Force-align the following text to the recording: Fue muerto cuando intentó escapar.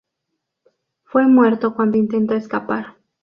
Fue 1.03 1.27
muerto 1.27 1.75
cuando 1.75 1.95
intentó 1.99 2.33
escapar. 2.33 2.95